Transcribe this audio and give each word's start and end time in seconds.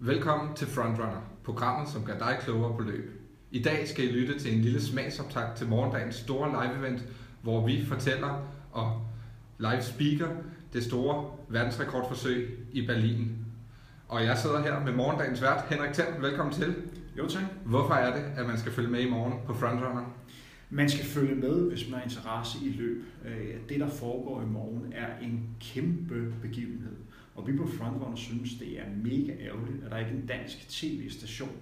Velkommen 0.00 0.54
til 0.56 0.66
Frontrunner, 0.66 1.20
programmet, 1.44 1.88
som 1.88 2.04
gør 2.04 2.18
dig 2.18 2.38
klogere 2.40 2.76
på 2.76 2.82
løb. 2.82 3.20
I 3.50 3.62
dag 3.62 3.88
skal 3.88 4.04
I 4.04 4.12
lytte 4.12 4.38
til 4.38 4.54
en 4.54 4.60
lille 4.60 4.82
smagsoptakt 4.82 5.56
til 5.56 5.68
morgendagens 5.68 6.14
store 6.14 6.50
live-event, 6.50 7.02
hvor 7.42 7.66
vi 7.66 7.84
fortæller 7.84 8.46
og 8.72 9.06
live 9.58 9.82
speaker 9.82 10.28
det 10.72 10.84
store 10.84 11.30
verdensrekordforsøg 11.48 12.58
i 12.72 12.86
Berlin. 12.86 13.36
Og 14.08 14.24
jeg 14.24 14.38
sidder 14.38 14.62
her 14.62 14.84
med 14.84 14.92
morgendagens 14.92 15.42
vært, 15.42 15.64
Henrik 15.70 15.92
Thiem. 15.92 16.22
Velkommen 16.22 16.54
til. 16.54 16.74
Jo 17.18 17.28
tak. 17.28 17.44
Hvorfor 17.64 17.94
er 17.94 18.14
det, 18.16 18.24
at 18.36 18.46
man 18.46 18.58
skal 18.58 18.72
følge 18.72 18.90
med 18.90 19.00
i 19.00 19.10
morgen 19.10 19.34
på 19.46 19.54
Frontrunner? 19.54 20.14
Man 20.70 20.88
skal 20.88 21.04
følge 21.04 21.34
med, 21.34 21.68
hvis 21.68 21.90
man 21.90 21.98
har 21.98 22.04
interesse 22.04 22.58
i 22.64 22.68
løb. 22.68 23.04
Øh, 23.24 23.56
Det, 23.68 23.80
der 23.80 23.88
foregår 23.88 24.42
i 24.42 24.46
morgen, 24.46 24.92
er 24.92 25.18
en 25.22 25.56
kæmpe 25.60 26.34
begivenhed. 26.42 26.96
Og 27.38 27.46
vi 27.46 27.56
på 27.56 27.66
Frontrunner 27.66 28.16
synes, 28.16 28.54
det 28.54 28.80
er 28.80 28.84
mega 28.96 29.32
ærgerligt, 29.40 29.84
at 29.84 29.90
der 29.90 29.98
ikke 29.98 30.10
er 30.10 30.14
en 30.14 30.26
dansk 30.26 30.68
tv-station, 30.68 31.56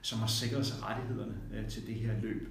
som 0.00 0.18
har 0.18 0.26
sikret 0.26 0.66
sig 0.66 0.82
rettighederne 0.82 1.34
øh, 1.54 1.68
til 1.68 1.86
det 1.86 1.94
her 1.94 2.20
løb. 2.22 2.48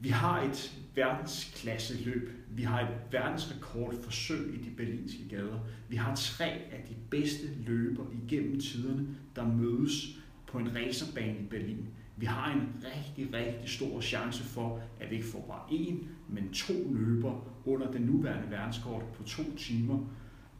Vi 0.00 0.08
har 0.08 0.42
et 0.42 0.78
verdensklasse 0.94 2.04
løb. 2.04 2.30
Vi 2.50 2.62
har 2.62 2.80
et 2.80 2.94
verdensrekordforsøg 3.10 4.54
i 4.54 4.56
de 4.56 4.70
berlinske 4.76 5.28
gader. 5.28 5.60
Vi 5.88 5.96
har 5.96 6.14
tre 6.14 6.46
af 6.46 6.84
de 6.88 6.94
bedste 7.10 7.48
løber 7.66 8.04
igennem 8.24 8.60
tiderne, 8.60 9.06
der 9.36 9.46
mødes 9.46 10.18
på 10.46 10.58
en 10.58 10.76
racerbane 10.76 11.38
i 11.38 11.46
Berlin. 11.50 11.86
Vi 12.16 12.26
har 12.26 12.52
en 12.52 12.84
rigtig, 12.84 13.34
rigtig 13.34 13.68
stor 13.68 14.00
chance 14.00 14.42
for, 14.42 14.80
at 15.00 15.10
vi 15.10 15.16
ikke 15.16 15.28
får 15.28 15.44
bare 15.48 15.78
én, 15.80 16.06
men 16.28 16.52
to 16.52 16.92
løber 16.92 17.60
under 17.64 17.90
den 17.92 18.02
nuværende 18.02 18.50
verdenskort 18.50 19.02
på 19.02 19.22
2 19.22 19.42
timer, 19.56 19.98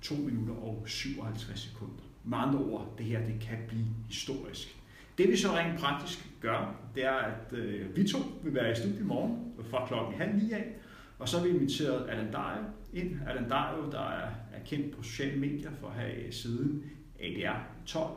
2 0.02 0.14
minutter 0.14 0.54
og 0.54 0.82
57 0.86 1.60
sekunder. 1.60 2.02
Med 2.24 2.38
andre 2.38 2.58
ord, 2.58 2.94
det 2.98 3.06
her 3.06 3.26
det 3.26 3.40
kan 3.40 3.58
blive 3.68 3.86
historisk. 4.08 4.78
Det 5.18 5.28
vi 5.28 5.36
så 5.36 5.48
rent 5.48 5.80
praktisk 5.80 6.28
gør, 6.40 6.74
det 6.94 7.04
er, 7.04 7.12
at 7.12 7.52
øh, 7.52 7.96
vi 7.96 8.08
to 8.08 8.18
vil 8.42 8.54
være 8.54 8.72
i 8.72 8.74
studiet 8.74 9.00
i 9.00 9.04
morgen 9.04 9.52
fra 9.70 9.86
klokken 9.86 10.20
halv 10.20 10.36
ni 10.36 10.52
af, 10.52 10.74
og 11.18 11.28
så 11.28 11.38
har 11.38 11.46
vi 11.46 11.50
inviteret 11.50 12.10
Alan 12.10 12.32
Dario 12.32 12.64
ind. 12.92 13.16
Alan 13.26 13.48
Dario, 13.48 13.90
der 13.90 14.10
er, 14.10 14.30
er 14.52 14.64
kendt 14.66 14.96
på 14.96 15.02
sociale 15.02 15.40
medier 15.40 15.70
for 15.80 15.88
at 15.88 15.94
have 15.94 16.32
siden 16.32 16.84
ADR 17.20 17.58
12. 17.86 18.10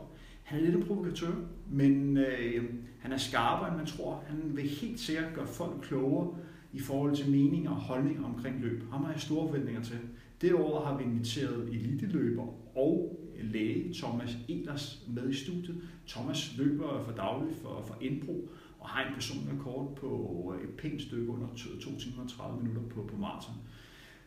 Han 0.44 0.60
er 0.60 0.64
lidt 0.64 0.76
en 0.76 0.84
provokatør, 0.84 1.34
men 1.70 2.18
øh, 2.18 2.64
han 3.00 3.12
er 3.12 3.18
skarpere, 3.18 3.70
end 3.70 3.78
man 3.78 3.86
tror. 3.86 4.24
Han 4.28 4.52
vil 4.56 4.70
helt 4.70 5.00
sikkert 5.00 5.34
gøre 5.34 5.48
folk 5.48 5.82
klogere 5.82 6.36
i 6.74 6.80
forhold 6.80 7.16
til 7.16 7.32
meninger 7.32 7.72
og 7.72 7.76
holdninger 7.76 8.26
omkring 8.26 8.62
løb. 8.62 8.92
Ham 8.92 9.04
har 9.04 9.12
jeg 9.12 9.22
store 9.22 9.48
forventninger 9.48 9.84
til. 9.84 9.98
Derudover 10.42 10.86
har 10.86 10.98
vi 10.98 11.04
inviteret 11.04 11.70
eliteløber 11.70 12.78
og 12.78 13.20
læge 13.44 13.94
Thomas 13.94 14.38
Elers 14.50 15.06
med 15.08 15.30
i 15.30 15.34
studiet. 15.34 15.82
Thomas 16.08 16.58
løber 16.58 17.04
for 17.04 17.12
daglig 17.12 17.56
for, 17.62 17.84
for 17.88 17.98
Indbro 18.02 18.50
og 18.80 18.90
har 18.90 19.08
en 19.08 19.14
personlig 19.14 19.54
rekord 19.54 19.96
på 19.96 20.54
øh, 20.56 20.70
et 20.70 20.76
pænt 20.78 21.02
stykke 21.02 21.32
under 21.32 21.48
2 21.82 22.00
timer 22.00 22.24
og 22.24 22.30
30 22.30 22.64
minutter 22.64 22.82
på, 22.90 23.04
på 23.04 23.18
maraton. 23.18 23.56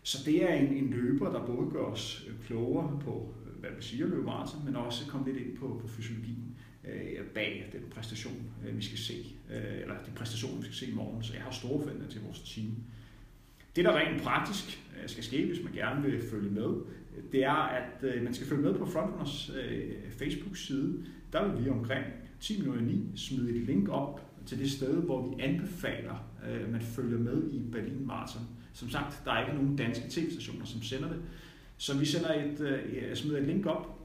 Så 0.03 0.19
det 0.27 0.51
er 0.51 0.55
en, 0.55 0.67
en 0.67 0.91
løber, 0.91 1.33
der 1.33 1.47
både 1.47 1.71
gør 1.71 1.85
os 1.85 2.27
øh, 2.29 2.47
klogere 2.47 3.01
på, 3.01 3.35
øh, 3.47 3.61
hvad 3.61 3.71
vi 3.77 3.83
siger 3.83 4.07
løbe 4.07 4.23
maraton, 4.23 4.65
men 4.65 4.77
også 4.77 5.07
komme 5.07 5.33
lidt 5.33 5.47
ind 5.47 5.57
på, 5.57 5.79
på 5.83 5.89
fysiologien 5.89 6.57
øh, 6.85 7.27
bag 7.27 7.71
den 7.73 7.81
præstation, 7.91 8.51
øh, 8.67 8.77
vi 8.77 8.83
skal 8.83 8.99
se, 8.99 9.15
øh, 9.51 9.81
eller 9.81 9.95
de 10.07 10.11
præstationer, 10.17 10.57
vi 10.57 10.65
skal 10.65 10.77
se 10.77 10.87
i 10.87 10.95
morgen. 10.95 11.23
Så 11.23 11.35
jeg 11.35 11.43
har 11.43 11.51
store 11.51 11.79
forventninger 11.79 12.11
til 12.11 12.23
vores 12.23 12.55
team. 12.55 12.77
Det, 13.77 13.85
der 13.85 13.97
rent 13.97 14.23
praktisk 14.23 14.81
øh, 15.03 15.09
skal 15.09 15.25
ske, 15.25 15.47
hvis 15.47 15.65
man 15.65 15.73
gerne 15.73 16.03
vil 16.03 16.23
følge 16.31 16.51
med, 16.51 16.75
det 17.33 17.45
er, 17.45 17.51
at 17.53 18.05
øh, 18.15 18.25
man 18.25 18.35
skal 18.35 18.47
følge 18.47 18.63
med 18.63 18.75
på 18.75 18.87
Frontrunners 18.87 19.51
øh, 19.51 19.93
Facebook-side. 20.19 21.05
Der 21.33 21.49
vil 21.49 21.65
vi 21.65 21.71
omkring 21.71 22.05
10 22.41 22.61
minutter 22.61 22.83
9 22.83 23.07
smide 23.17 23.51
et 23.51 23.67
link 23.67 23.89
op 23.89 24.21
til 24.47 24.59
det 24.59 24.71
sted, 24.71 25.03
hvor 25.03 25.29
vi 25.29 25.43
anbefaler, 25.43 26.31
at 26.43 26.71
man 26.71 26.81
følger 26.81 27.19
med 27.19 27.51
i 27.53 27.63
Berlin 27.73 28.07
Marathon. 28.07 28.43
Som 28.73 28.91
sagt, 28.91 29.23
der 29.25 29.33
er 29.33 29.47
ikke 29.47 29.63
nogen 29.63 29.77
danske 29.77 30.05
tv-stationer, 30.11 30.65
som 30.65 30.83
sender 30.83 31.09
det. 31.09 31.19
Så 31.77 31.99
vi 31.99 32.05
sender 32.05 32.33
et, 32.33 33.19
smider 33.19 33.39
et 33.39 33.47
link 33.47 33.67
op. 33.67 34.01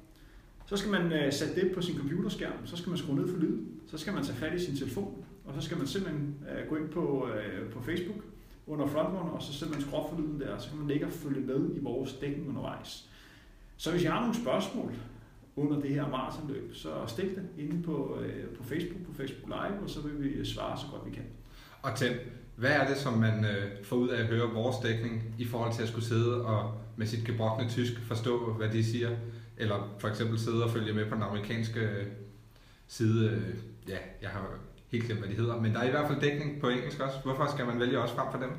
Så 0.65 0.77
skal 0.77 0.91
man 0.91 1.31
sætte 1.31 1.61
det 1.61 1.71
på 1.75 1.81
sin 1.81 1.97
computerskærm, 1.97 2.65
så 2.65 2.77
skal 2.77 2.89
man 2.89 2.97
skrue 2.97 3.15
ned 3.15 3.27
for 3.27 3.37
lyd, 3.37 3.57
så 3.87 3.97
skal 3.97 4.13
man 4.13 4.23
tage 4.23 4.37
fat 4.37 4.53
i 4.53 4.65
sin 4.65 4.75
telefon, 4.75 5.25
og 5.45 5.53
så 5.53 5.61
skal 5.61 5.77
man 5.77 5.87
simpelthen 5.87 6.35
gå 6.69 6.75
ind 6.75 6.89
på, 6.89 7.29
på 7.71 7.81
Facebook, 7.83 8.23
under 8.69 8.87
frontrunner, 8.87 9.31
og 9.31 9.41
så 9.41 9.53
sætter 9.53 9.75
man 9.75 9.83
skråforlyden 9.83 10.39
der, 10.39 10.47
der, 10.47 10.59
så 10.59 10.69
kan 10.69 10.77
man 10.77 10.87
ligge 10.87 11.05
og 11.05 11.11
følge 11.11 11.41
med 11.41 11.75
i 11.75 11.79
vores 11.79 12.13
dækning 12.13 12.49
undervejs. 12.49 13.05
Så 13.77 13.91
hvis 13.91 14.03
jeg 14.03 14.13
har 14.13 14.19
nogle 14.19 14.35
spørgsmål 14.35 14.93
under 15.55 15.79
det 15.79 15.89
her 15.89 16.07
maratonløb, 16.07 16.75
så 16.75 16.89
stik 17.07 17.35
det 17.35 17.49
inde 17.57 17.83
på, 17.83 18.17
øh, 18.21 18.49
på 18.57 18.63
Facebook, 18.63 19.01
på 19.05 19.13
Facebook 19.13 19.47
Live, 19.47 19.83
og 19.83 19.89
så 19.89 20.01
vil 20.01 20.23
vi 20.23 20.29
øh, 20.29 20.45
svare 20.45 20.77
så 20.77 20.85
godt 20.91 21.05
vi 21.05 21.11
kan. 21.11 21.23
Og 21.81 21.95
Tim, 21.95 22.13
hvad 22.55 22.71
er 22.71 22.87
det, 22.87 22.97
som 22.97 23.17
man 23.17 23.45
øh, 23.45 23.83
får 23.83 23.95
ud 23.95 24.09
af 24.09 24.21
at 24.21 24.27
høre 24.27 24.53
vores 24.53 24.75
dækning 24.83 25.35
i 25.37 25.45
forhold 25.45 25.73
til 25.73 25.81
at 25.81 25.89
skulle 25.89 26.05
sidde 26.05 26.45
og 26.45 26.73
med 26.97 27.07
sit 27.07 27.25
gebrokne 27.25 27.69
tysk 27.69 27.99
forstå, 28.01 28.53
hvad 28.53 28.69
de 28.69 28.83
siger? 28.83 29.09
Eller 29.57 29.95
for 29.99 30.07
eksempel 30.07 30.39
sidde 30.39 30.63
og 30.63 30.71
følge 30.71 30.93
med 30.93 31.09
på 31.09 31.15
den 31.15 31.23
amerikanske 31.23 31.79
øh, 31.79 32.05
side. 32.87 33.29
Øh, 33.29 33.55
ja, 33.89 33.97
jeg 34.21 34.29
har 34.29 34.59
helt 34.91 35.05
glemt, 35.05 35.19
hvad 35.19 35.29
de 35.29 35.35
hedder. 35.35 35.61
Men 35.61 35.73
der 35.73 35.79
er 35.79 35.87
i 35.87 35.91
hvert 35.91 36.07
fald 36.07 36.21
dækning 36.21 36.61
på 36.61 36.69
engelsk 36.69 36.99
også. 36.99 37.17
Hvorfor 37.23 37.47
skal 37.53 37.65
man 37.65 37.79
vælge 37.79 37.99
os 37.99 38.11
frem 38.11 38.27
for 38.31 38.39
dem? 38.39 38.49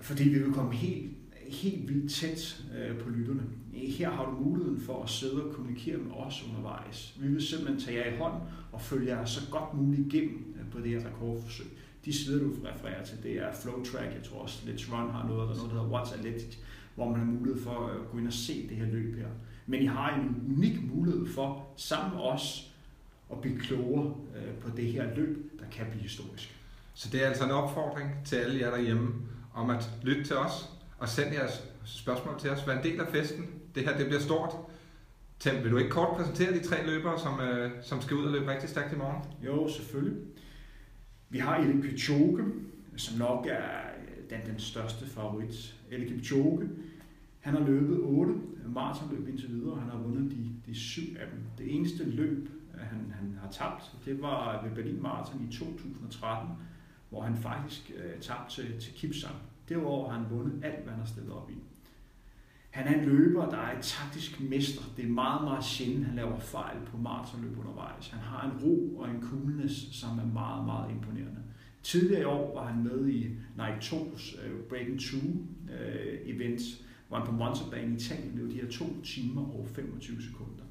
Fordi 0.00 0.28
vi 0.28 0.38
vil 0.38 0.52
komme 0.52 0.72
helt, 0.72 1.12
helt 1.48 1.88
vildt 1.88 2.12
tæt 2.12 2.62
øh, 2.78 2.98
på 2.98 3.10
lytterne. 3.10 3.42
Her 3.72 4.10
har 4.10 4.24
du 4.24 4.30
muligheden 4.30 4.80
for 4.80 5.02
at 5.02 5.10
sidde 5.10 5.44
og 5.44 5.54
kommunikere 5.54 5.96
med 5.96 6.12
os 6.16 6.44
undervejs. 6.48 7.16
Vi 7.20 7.28
vil 7.28 7.42
simpelthen 7.42 7.80
tage 7.80 7.98
jer 7.98 8.14
i 8.14 8.16
hånd 8.16 8.42
og 8.72 8.80
følge 8.80 9.16
jer 9.16 9.24
så 9.24 9.40
godt 9.50 9.74
muligt 9.74 10.14
igennem 10.14 10.54
øh, 10.60 10.70
på 10.70 10.80
det 10.80 10.90
her 10.90 11.08
rekordforsøg. 11.08 11.66
De 12.04 12.12
sider, 12.12 12.44
du 12.44 12.50
refererer 12.64 13.04
til, 13.04 13.22
det 13.22 13.38
er 13.38 13.52
Flowtrack, 13.62 14.14
jeg 14.14 14.22
tror 14.24 14.38
også 14.38 14.66
Let's 14.66 14.92
Run 14.92 15.10
har 15.10 15.26
noget, 15.28 15.48
der 15.48 15.56
noget, 15.56 15.70
der 15.70 15.82
hedder 15.82 15.98
What's 15.98 16.14
Athletic, 16.18 16.58
hvor 16.94 17.10
man 17.10 17.18
har 17.18 17.26
mulighed 17.26 17.62
for 17.62 17.86
at 17.86 18.10
gå 18.12 18.18
ind 18.18 18.26
og 18.26 18.32
se 18.32 18.68
det 18.68 18.76
her 18.76 18.86
løb 18.86 19.16
her. 19.16 19.28
Men 19.66 19.82
I 19.82 19.86
har 19.86 20.14
en 20.14 20.54
unik 20.56 20.92
mulighed 20.94 21.26
for, 21.26 21.66
sammen 21.76 22.14
med 22.14 22.22
os, 22.22 22.71
at 23.32 23.40
blive 23.40 23.58
klogere 23.58 24.14
øh, 24.36 24.54
på 24.54 24.76
det 24.76 24.92
her 24.92 25.14
løb, 25.14 25.60
der 25.60 25.64
kan 25.72 25.86
blive 25.90 26.02
historisk. 26.02 26.58
Så 26.94 27.08
det 27.12 27.22
er 27.22 27.28
altså 27.28 27.44
en 27.44 27.50
opfordring 27.50 28.10
til 28.24 28.36
alle 28.36 28.60
jer 28.60 28.70
derhjemme 28.70 29.14
om 29.54 29.70
at 29.70 29.90
lytte 30.02 30.24
til 30.24 30.36
os 30.36 30.68
og 30.98 31.08
sende 31.08 31.34
jeres 31.34 31.62
spørgsmål 31.84 32.40
til 32.40 32.50
os. 32.50 32.66
Vær 32.66 32.78
en 32.78 32.84
del 32.84 33.00
af 33.00 33.08
festen. 33.08 33.46
Det 33.74 33.84
her 33.84 33.96
det 33.96 34.06
bliver 34.06 34.20
stort. 34.20 34.54
Tim, 35.38 35.62
vil 35.62 35.70
du 35.70 35.76
ikke 35.76 35.90
kort 35.90 36.16
præsentere 36.16 36.52
de 36.52 36.64
tre 36.64 36.86
løbere, 36.86 37.20
som, 37.20 37.40
øh, 37.40 37.70
som 37.82 38.00
skal 38.00 38.16
ud 38.16 38.24
og 38.24 38.32
løbe 38.32 38.50
rigtig 38.50 38.68
stærkt 38.68 38.92
i 38.92 38.96
morgen? 38.96 39.22
Jo, 39.46 39.68
selvfølgelig. 39.68 40.18
Vi 41.30 41.38
har 41.38 41.56
Elie 41.56 41.82
Kipchoge, 41.82 42.44
som 42.96 43.18
nok 43.18 43.46
er 43.50 43.68
den, 44.30 44.40
den 44.46 44.58
største 44.58 45.06
favorit. 45.06 45.74
Elie 45.90 46.08
Kipchoge, 46.08 46.68
han 47.40 47.54
har 47.54 47.64
løbet 47.64 47.98
8 48.02 48.34
maratonløb 48.66 49.28
indtil 49.28 49.48
videre, 49.48 49.72
og 49.72 49.80
han 49.80 49.90
har 49.90 49.98
vundet 49.98 50.30
de, 50.30 50.50
de 50.66 50.74
syv 50.74 51.16
af 51.20 51.26
dem. 51.32 51.38
Det 51.58 51.74
eneste 51.74 52.04
løb, 52.04 52.48
han, 52.82 53.12
han 53.18 53.38
har 53.42 53.50
tabt, 53.50 53.92
det 54.04 54.22
var 54.22 54.62
ved 54.62 54.74
Berlin 54.74 55.02
Marathon 55.02 55.48
i 55.50 55.52
2013, 55.52 56.48
hvor 57.10 57.22
han 57.22 57.36
faktisk 57.36 57.92
øh, 57.96 58.20
tabte 58.20 58.54
til, 58.54 58.80
til 58.80 58.94
Kipsang. 58.94 59.36
Derudover 59.68 60.10
har 60.10 60.18
han 60.18 60.30
vundet 60.30 60.64
alt, 60.64 60.82
hvad 60.82 60.92
han 60.92 61.00
har 61.00 61.06
stillet 61.06 61.32
op 61.32 61.50
i. 61.50 61.54
Han 62.70 62.86
er 62.86 63.00
en 63.00 63.04
løber, 63.04 63.50
der 63.50 63.56
er 63.56 63.78
et 63.78 63.84
taktisk 63.84 64.40
mester. 64.40 64.82
Det 64.96 65.04
er 65.04 65.08
meget, 65.08 65.44
meget 65.44 65.64
sjældent, 65.64 66.06
han 66.06 66.16
laver 66.16 66.38
fejl 66.38 66.76
på 66.86 66.96
maratonløb 66.96 67.58
undervejs. 67.58 68.08
Han 68.08 68.20
har 68.20 68.50
en 68.50 68.64
ro 68.64 68.96
og 68.98 69.10
en 69.10 69.22
coolness, 69.22 70.00
som 70.00 70.18
er 70.18 70.26
meget, 70.26 70.64
meget 70.64 70.90
imponerende. 70.90 71.42
Tidligere 71.82 72.20
i 72.20 72.24
år 72.24 72.54
var 72.54 72.66
han 72.66 72.84
med 72.84 73.08
i 73.08 73.18
Nike 73.56 73.78
2's 73.80 74.44
uh, 74.44 74.50
øh, 74.50 74.60
Breaking 74.68 75.00
2 75.00 75.16
uh, 75.16 75.24
øh, 75.70 76.18
event, 76.24 76.60
hvor 77.12 77.20
han 77.20 77.28
på 77.28 77.32
Monsterbane 77.32 77.92
i 77.92 77.96
Italien 77.96 78.32
løb 78.34 78.50
de 78.50 78.60
her 78.60 78.70
2 78.70 79.02
timer 79.02 79.42
og 79.42 79.68
25 79.74 80.22
sekunder. 80.22 80.64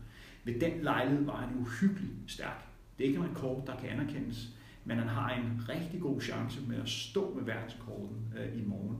Ved 0.43 0.59
den 0.59 0.71
lejlighed 0.81 1.25
var 1.25 1.35
han 1.35 1.57
uhyggeligt 1.59 2.13
stærk. 2.27 2.65
Det 2.97 3.03
er 3.03 3.07
ikke 3.07 3.19
en 3.19 3.29
rekord, 3.29 3.65
der 3.67 3.75
kan 3.75 3.89
anerkendes, 3.89 4.49
men 4.85 4.97
han 4.97 5.07
har 5.07 5.29
en 5.29 5.69
rigtig 5.69 6.01
god 6.01 6.21
chance 6.21 6.61
med 6.67 6.77
at 6.77 6.89
stå 6.89 7.33
med 7.35 7.43
verdensrekorden 7.43 8.33
øh, 8.37 8.61
i 8.61 8.65
morgen. 8.65 8.97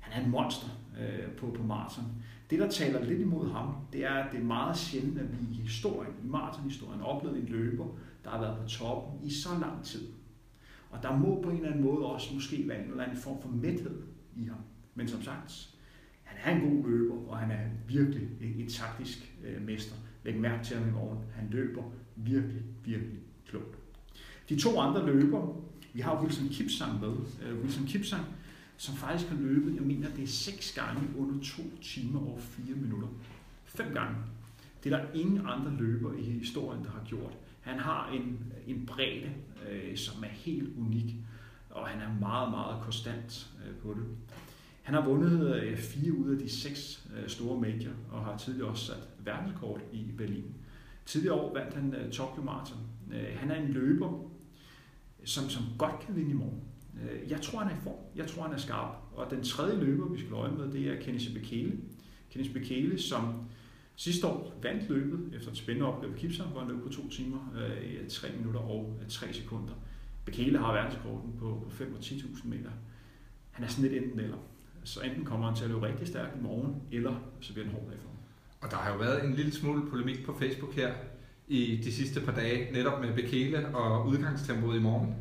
Han 0.00 0.20
er 0.20 0.24
en 0.24 0.30
monster 0.30 0.68
øh, 1.00 1.30
på, 1.30 1.50
på 1.56 1.62
maraton. 1.62 2.04
Det, 2.50 2.58
der 2.58 2.70
taler 2.70 3.04
lidt 3.04 3.20
imod 3.20 3.50
ham, 3.50 3.74
det 3.92 4.04
er, 4.04 4.14
at 4.14 4.32
det 4.32 4.40
er 4.40 4.44
meget 4.44 4.76
sjældent, 4.76 5.18
at 5.18 5.32
vi 5.32 5.54
i 5.54 5.60
historien, 5.60 6.12
i 6.24 6.28
maratonhistorien, 6.28 7.00
oplevet 7.00 7.38
en 7.38 7.48
løber, 7.48 7.86
der 8.24 8.30
har 8.30 8.40
været 8.40 8.58
på 8.62 8.68
toppen 8.68 9.28
i 9.28 9.30
så 9.30 9.48
lang 9.60 9.84
tid. 9.84 10.08
Og 10.90 11.02
der 11.02 11.16
må 11.16 11.42
på 11.42 11.50
en 11.50 11.56
eller 11.56 11.70
anden 11.70 11.84
måde 11.84 12.06
også 12.06 12.34
måske 12.34 12.68
være 12.68 12.84
en 12.84 12.90
eller 12.90 13.04
anden 13.04 13.18
form 13.18 13.42
for 13.42 13.48
mæthed 13.48 14.02
i 14.36 14.44
ham. 14.44 14.58
Men 14.94 15.08
som 15.08 15.22
sagt, 15.22 15.71
han 16.36 16.56
er 16.56 16.60
en 16.60 16.70
god 16.70 16.90
løber, 16.90 17.28
og 17.28 17.38
han 17.38 17.50
er 17.50 17.60
virkelig 17.88 18.28
en 18.40 18.68
taktisk 18.68 19.32
øh, 19.44 19.62
mester. 19.62 19.94
Læg 20.24 20.40
mærke 20.40 20.64
til 20.64 20.76
ham 20.76 20.88
i 20.88 20.92
morgen. 20.92 21.18
Han 21.34 21.48
løber 21.50 21.82
virkelig, 22.16 22.62
virkelig 22.84 23.18
klogt. 23.46 23.78
De 24.48 24.60
to 24.60 24.80
andre 24.80 25.06
løbere, 25.06 25.54
vi 25.92 26.00
har 26.00 26.22
Wilson 26.22 26.48
Kipsang 26.48 27.00
med. 27.00 27.08
Uh, 27.08 27.62
Wilson 27.62 27.86
Kipsang, 27.86 28.24
som 28.76 28.94
faktisk 28.94 29.30
har 29.30 29.36
løbet, 29.36 29.74
jeg 29.74 29.82
mener, 29.82 30.08
det 30.16 30.22
er 30.22 30.28
seks 30.28 30.74
gange 30.74 31.08
under 31.18 31.34
to 31.44 31.62
timer 31.82 32.20
og 32.20 32.38
fire 32.40 32.76
minutter. 32.76 33.08
Fem 33.64 33.94
gange. 33.94 34.16
Det 34.84 34.92
er 34.92 34.96
der 34.96 35.12
ingen 35.14 35.46
andre 35.46 35.76
løber 35.78 36.14
i 36.14 36.22
historien, 36.22 36.84
der 36.84 36.90
har 36.90 37.04
gjort. 37.06 37.38
Han 37.60 37.78
har 37.78 38.10
en, 38.10 38.52
en 38.66 38.86
bredde, 38.86 39.30
øh, 39.70 39.96
som 39.96 40.24
er 40.24 40.28
helt 40.28 40.70
unik, 40.78 41.14
og 41.70 41.88
han 41.88 42.00
er 42.00 42.20
meget, 42.20 42.50
meget 42.50 42.82
konstant 42.82 43.50
øh, 43.66 43.74
på 43.74 43.94
det. 43.94 44.04
Han 44.82 44.94
har 44.94 45.04
vundet 45.04 45.56
øh, 45.56 45.78
fire 45.78 46.12
ud 46.12 46.30
af 46.30 46.38
de 46.38 46.48
seks 46.48 47.08
øh, 47.16 47.28
store 47.28 47.60
major, 47.60 47.92
og 48.10 48.24
har 48.24 48.36
tidligere 48.36 48.68
også 48.68 48.86
sat 48.86 49.08
verdenskort 49.24 49.80
i 49.92 50.10
Berlin. 50.18 50.54
Tidligere 51.06 51.34
år 51.34 51.54
vandt 51.54 51.74
han 51.74 51.94
øh, 51.94 52.10
Tokyo 52.10 52.42
Marathon. 52.42 52.78
Han 53.36 53.50
er 53.50 53.56
en 53.62 53.68
løber, 53.68 54.30
som, 55.24 55.48
som 55.48 55.62
godt 55.78 56.00
kan 56.06 56.16
vinde 56.16 56.30
i 56.30 56.34
morgen. 56.34 56.60
Jeg 57.28 57.40
tror, 57.40 57.58
han 57.58 57.72
er 57.72 57.76
i 57.76 57.80
form. 57.82 57.98
Jeg 58.16 58.26
tror, 58.26 58.42
han 58.42 58.52
er 58.52 58.58
skarp. 58.58 58.94
Og 59.14 59.30
den 59.30 59.42
tredje 59.42 59.80
løber, 59.80 60.08
vi 60.08 60.18
skal 60.18 60.32
øje 60.32 60.52
med, 60.52 60.72
det 60.72 60.88
er 60.88 61.00
Kenneth 61.00 61.34
Bekele. 61.34 61.78
Kenneth 62.30 62.54
Bekele, 62.54 62.98
som 62.98 63.34
sidste 63.96 64.26
år 64.26 64.54
vandt 64.62 64.88
løbet 64.88 65.34
efter 65.36 65.50
et 65.50 65.56
spændende 65.56 65.88
opgave 65.88 66.12
ved 66.12 66.18
Kipsam, 66.18 66.48
hvor 66.48 66.60
han 66.60 66.70
løb 66.70 66.82
på 66.82 66.88
to 66.88 67.08
timer, 67.08 67.54
øh, 67.56 68.08
3 68.08 68.28
minutter 68.36 68.60
og 68.60 69.00
3 69.08 69.32
sekunder. 69.32 69.74
Bekele 70.24 70.58
har 70.58 70.72
verdenskorten 70.72 71.32
på 71.38 71.66
5 71.70 71.94
og 71.94 72.00
10.000 72.00 72.48
meter. 72.48 72.70
Han 73.50 73.64
er 73.64 73.68
sådan 73.68 73.90
lidt 73.90 74.04
enten 74.04 74.20
eller. 74.20 74.36
Så 74.84 75.00
enten 75.00 75.24
kommer 75.24 75.46
han 75.46 75.56
til 75.56 75.64
at 75.64 75.70
løbe 75.70 75.86
rigtig 75.86 76.08
stærkt 76.08 76.36
i 76.36 76.42
morgen, 76.42 76.82
eller 76.92 77.14
så 77.40 77.52
bliver 77.52 77.66
han 77.66 77.74
hård 77.74 77.84
for 77.84 78.08
Og 78.66 78.70
der 78.70 78.76
har 78.76 78.92
jo 78.92 78.98
været 78.98 79.24
en 79.24 79.34
lille 79.34 79.52
smule 79.52 79.90
polemik 79.90 80.26
på 80.26 80.36
Facebook 80.38 80.74
her 80.74 80.92
i 81.48 81.80
de 81.84 81.92
sidste 81.92 82.20
par 82.20 82.32
dage, 82.32 82.72
netop 82.72 83.00
med 83.00 83.14
Bekele 83.14 83.76
og 83.76 84.06
udgangstempoet 84.06 84.76
i 84.76 84.82
morgen. 84.82 85.14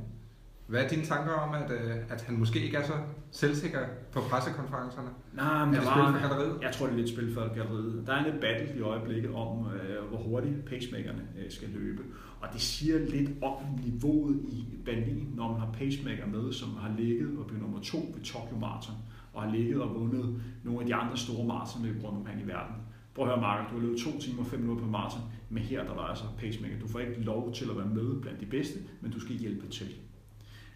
Hvad 0.72 0.84
er 0.84 0.88
dine 0.88 1.06
tanker 1.06 1.32
om, 1.32 1.54
at, 1.54 1.72
øh, 1.72 1.96
at 2.10 2.22
han 2.22 2.38
måske 2.38 2.60
ikke 2.66 2.78
er 2.78 2.88
så 2.88 2.94
selvsikker 3.32 3.80
på 4.12 4.20
pressekonferencerne? 4.20 5.10
Nej, 5.34 5.66
men 5.66 5.76
er 5.76 5.80
det 5.80 5.90
spil 5.90 6.04
for 6.04 6.28
galleriet? 6.28 6.62
Jeg 6.62 6.72
tror, 6.72 6.86
det 6.86 6.94
er 6.94 6.98
lidt 6.98 7.10
spil 7.10 7.34
for 7.34 7.54
galleriet. 7.56 8.04
Der 8.08 8.14
er 8.14 8.26
en 8.26 8.40
battle 8.42 8.78
i 8.78 8.82
øjeblikket 8.82 9.34
om, 9.34 9.68
øh, 9.74 10.10
hvor 10.10 10.18
hurtigt 10.18 10.66
pacemakerne 10.66 11.22
øh, 11.40 11.52
skal 11.52 11.70
løbe. 11.70 12.04
Og 12.42 12.48
det 12.54 12.62
siger 12.62 13.00
lidt 13.00 13.30
om 13.42 13.54
niveauet 13.86 14.40
i 14.52 14.66
Berlin, 14.86 15.28
når 15.36 15.52
man 15.52 15.60
har 15.60 15.72
pacemaker 15.72 16.26
med, 16.28 16.54
som 16.54 16.70
har 16.76 16.92
ligget 16.98 17.38
og 17.40 17.46
blevet 17.48 17.62
nummer 17.64 17.80
to 17.84 17.98
ved 18.16 18.24
Tokyo 18.24 18.58
Marathon, 18.58 18.96
og 19.34 19.42
har 19.42 19.52
ligget 19.52 19.82
og 19.82 19.96
vundet 19.96 20.42
nogle 20.64 20.80
af 20.80 20.86
de 20.86 20.96
andre 20.96 21.18
store 21.18 21.46
maratonløb 21.48 22.04
rundt 22.04 22.18
omkring 22.18 22.42
i 22.42 22.48
verden. 22.48 22.76
Prøv 23.14 23.26
at 23.26 23.32
høre, 23.32 23.42
Mark, 23.42 23.70
du 23.70 23.76
har 23.76 23.82
løbet 23.82 24.00
2 24.00 24.20
timer 24.20 24.40
og 24.40 24.48
5 24.48 24.60
minutter 24.60 24.84
på 24.84 24.90
maraton, 24.90 25.22
men 25.50 25.64
her 25.64 25.84
der 25.84 25.94
var 25.94 26.08
altså 26.08 26.24
pacemaker. 26.38 26.80
Du 26.80 26.88
får 26.88 27.00
ikke 27.00 27.22
lov 27.22 27.54
til 27.54 27.70
at 27.70 27.78
være 27.78 27.88
med 27.88 28.22
blandt 28.22 28.40
de 28.40 28.46
bedste, 28.46 28.80
men 29.02 29.12
du 29.12 29.20
skal 29.20 29.36
hjælpe 29.36 29.68
til. 29.68 29.88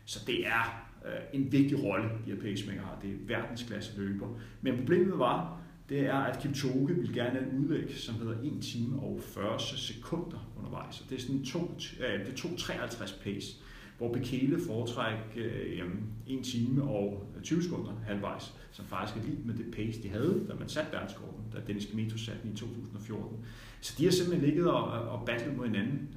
Så 0.05 0.19
det 0.27 0.47
er 0.47 0.87
øh, 1.05 1.11
en 1.33 1.51
vigtig 1.51 1.83
rolle, 1.83 2.09
de 2.25 2.31
her 2.31 2.41
pacemaker 2.41 2.81
har. 2.81 2.99
Det 3.01 3.09
er 3.09 3.15
verdensklasse 3.27 4.01
løber. 4.01 4.27
Men 4.61 4.77
problemet 4.77 5.19
var, 5.19 5.59
det 5.89 5.99
er, 5.99 6.17
at 6.17 6.39
Kipchoge 6.41 6.95
vil 6.95 7.13
gerne 7.13 7.29
have 7.29 7.51
en 7.51 7.59
udlæg, 7.59 7.91
som 7.95 8.15
hedder 8.15 8.35
1 8.43 8.61
time 8.61 8.99
og 8.99 9.19
40 9.21 9.59
sekunder 9.59 10.51
undervejs. 10.57 10.95
Så 10.95 11.03
det 11.09 11.15
er 11.15 11.21
sådan 11.21 11.45
to, 11.45 11.77
øh, 11.99 12.25
det 12.25 12.27
er 12.27 12.47
2,53 12.47 13.23
pace, 13.23 13.57
hvor 13.97 14.13
Bekele 14.13 14.59
foretræk 14.67 15.17
øh, 15.35 15.79
1 16.27 16.43
time 16.43 16.83
og 16.83 17.27
20 17.43 17.63
sekunder 17.63 17.91
halvvejs, 18.05 18.53
som 18.71 18.85
faktisk 18.85 19.17
er 19.17 19.23
lige 19.29 19.37
med 19.45 19.53
det 19.53 19.65
pace, 19.75 20.03
de 20.03 20.09
havde, 20.09 20.45
da 20.49 20.53
man 20.59 20.69
satte 20.69 20.91
verdenskorten, 20.91 21.43
da 21.53 21.57
Dennis 21.67 21.85
Kmeto 21.85 22.17
satte 22.17 22.41
den 22.43 22.51
i 22.51 22.55
2014. 22.55 23.37
Så 23.81 23.95
de 23.97 24.03
har 24.03 24.11
simpelthen 24.11 24.49
ligget 24.49 24.71
og, 24.71 24.83
og 24.83 25.25
battlet 25.25 25.57
mod 25.57 25.65
hinanden. 25.65 26.09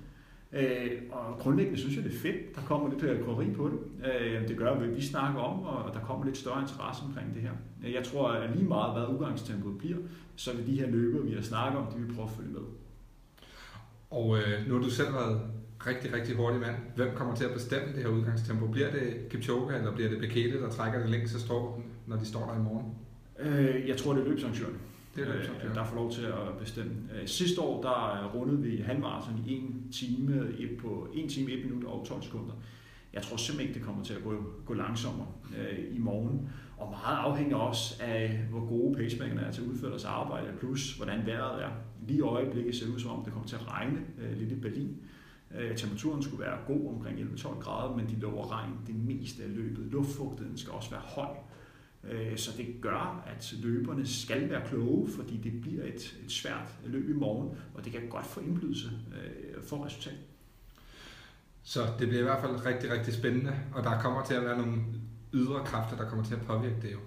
Øh, 0.52 0.90
og 1.10 1.38
grundlæggende 1.38 1.78
synes 1.78 1.96
jeg, 1.96 2.04
det 2.04 2.14
er 2.14 2.18
fedt. 2.18 2.56
Der 2.56 2.62
kommer 2.62 2.88
lidt 2.88 3.00
krydderi 3.00 3.50
på 3.50 3.68
det. 3.68 4.10
Øh, 4.12 4.48
det 4.48 4.56
gør, 4.56 4.70
at 4.70 4.96
vi 4.96 5.02
snakker 5.02 5.40
om, 5.40 5.62
og 5.62 5.94
der 5.94 6.00
kommer 6.00 6.24
lidt 6.24 6.36
større 6.36 6.60
interesse 6.60 7.02
omkring 7.04 7.34
det 7.34 7.42
her. 7.42 7.52
Jeg 7.92 8.04
tror, 8.04 8.28
at 8.28 8.56
lige 8.56 8.68
meget, 8.68 8.98
hvad 8.98 9.16
udgangstempoet 9.16 9.78
bliver, 9.78 9.98
så 10.36 10.56
vil 10.56 10.66
de 10.66 10.80
her 10.80 10.90
løbere, 10.90 11.22
vi 11.22 11.34
har 11.34 11.42
snakket 11.42 11.80
om, 11.80 11.92
de 11.92 11.98
vil 11.98 12.14
prøve 12.14 12.28
at 12.28 12.34
følge 12.34 12.50
med. 12.50 12.60
Og 14.10 14.38
øh, 14.38 14.68
nu 14.68 14.74
har 14.74 14.82
du 14.82 14.90
selv 14.90 15.12
været 15.14 15.40
rigtig, 15.86 16.12
rigtig 16.12 16.36
hurtig 16.36 16.60
mand. 16.60 16.76
Hvem 16.96 17.08
kommer 17.14 17.34
til 17.34 17.44
at 17.44 17.52
bestemme 17.52 17.92
det 17.94 18.02
her 18.02 18.08
udgangstempo? 18.08 18.66
Bliver 18.66 18.90
det 18.90 19.28
Kipchoge, 19.30 19.76
eller 19.76 19.94
bliver 19.94 20.10
det 20.10 20.18
Bekele, 20.18 20.60
der 20.60 20.70
trækker 20.70 20.98
det 20.98 21.10
længste 21.10 21.40
strå, 21.40 21.82
når 22.06 22.16
de 22.16 22.26
står 22.26 22.46
der 22.46 22.60
i 22.60 22.62
morgen? 22.62 22.94
Øh, 23.38 23.88
jeg 23.88 23.96
tror, 23.96 24.12
det 24.12 24.22
er 24.22 24.28
løbsarrangøren. 24.28 24.78
Det 25.16 25.28
er 25.28 25.34
øh, 25.68 25.74
der 25.74 25.84
får 25.84 25.96
lov 25.96 26.12
til 26.12 26.22
at 26.22 26.58
bestemme. 26.60 26.92
Øh, 27.14 27.28
sidste 27.28 27.60
år 27.60 27.82
der 27.82 28.30
rundede 28.34 28.62
vi 28.62 28.76
halvmarathon 28.76 29.44
i 29.46 29.56
1 29.56 29.62
time, 29.92 30.48
på 30.80 31.08
1 31.14 31.30
time, 31.30 31.50
1 31.50 31.64
minut 31.64 31.84
og 31.84 32.06
12 32.08 32.22
sekunder. 32.22 32.54
Jeg 33.12 33.22
tror 33.22 33.36
simpelthen 33.36 33.68
ikke, 33.68 33.78
det 33.78 33.86
kommer 33.86 34.04
til 34.04 34.14
at 34.14 34.22
gå, 34.24 34.34
gå 34.66 34.74
langsommere 34.74 35.26
øh, 35.58 35.96
i 35.96 35.98
morgen. 35.98 36.48
Og 36.76 36.90
meget 36.90 37.16
afhænger 37.18 37.56
også 37.56 37.94
af, 38.02 38.40
hvor 38.50 38.68
gode 38.68 38.96
pacemakerne 38.96 39.40
er 39.40 39.50
til 39.50 39.62
at 39.62 39.66
udføre 39.66 39.90
deres 39.90 40.04
arbejde, 40.04 40.46
plus 40.58 40.92
hvordan 40.92 41.26
vejret 41.26 41.62
er. 41.62 41.70
Lige 42.06 42.18
i 42.18 42.20
øjeblikket 42.20 42.74
ser 42.74 42.86
det 42.86 42.94
ud 42.94 42.98
som 42.98 43.10
om, 43.10 43.24
det 43.24 43.32
kommer 43.32 43.48
til 43.48 43.56
at 43.56 43.72
regne 43.72 43.98
øh, 44.18 44.38
lidt 44.38 44.52
i 44.52 44.54
Berlin. 44.54 44.96
Øh, 45.54 45.76
temperaturen 45.76 46.22
skulle 46.22 46.44
være 46.44 46.58
god 46.66 46.94
omkring 46.94 47.18
11-12 47.18 47.60
grader, 47.60 47.96
men 47.96 48.08
de 48.08 48.20
lover 48.20 48.52
regn 48.52 48.72
det 48.86 48.94
meste 48.94 49.42
af 49.42 49.56
løbet. 49.56 49.86
Luftfugtigheden 49.92 50.58
skal 50.58 50.72
også 50.72 50.90
være 50.90 51.00
høj. 51.00 51.28
Øh, 52.04 52.36
så 52.36 52.50
det 52.56 52.66
gør, 52.80 53.24
at 53.26 53.54
løberne 53.62 54.06
skal 54.06 54.50
være 54.50 54.66
kloge, 54.66 55.08
fordi 55.16 55.36
det 55.36 55.60
bliver 55.60 55.84
et, 55.84 56.18
et 56.24 56.32
svært 56.32 56.74
løb 56.86 57.10
i 57.10 57.12
morgen, 57.12 57.58
og 57.74 57.84
det 57.84 57.92
kan 57.92 58.08
godt 58.10 58.26
få 58.26 58.40
indflydelse 58.40 58.86
øh, 58.86 59.62
for 59.62 59.84
resultatet. 59.84 60.20
Så 61.62 61.80
det 61.98 62.08
bliver 62.08 62.20
i 62.20 62.24
hvert 62.24 62.40
fald 62.40 62.66
rigtig, 62.66 62.90
rigtig 62.90 63.14
spændende, 63.14 63.54
og 63.74 63.84
der 63.84 64.00
kommer 64.00 64.24
til 64.24 64.34
at 64.34 64.44
være 64.44 64.58
nogle 64.58 64.82
ydre 65.32 65.64
kræfter, 65.64 65.96
der 65.96 66.08
kommer 66.08 66.24
til 66.24 66.34
at 66.34 66.40
påvirke 66.40 66.76
det 66.82 66.92
jo. 66.92 66.98